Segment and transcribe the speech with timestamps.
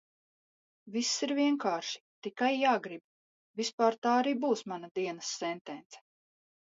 [0.93, 3.03] Viss ir vienkārši, tikai jāgrib.
[3.61, 6.01] Vispār tā arī būs mana dienas sentence.